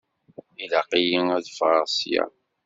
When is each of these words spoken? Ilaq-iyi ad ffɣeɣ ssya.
Ilaq-iyi 0.63 1.19
ad 1.35 1.45
ffɣeɣ 1.51 1.85
ssya. 1.89 2.23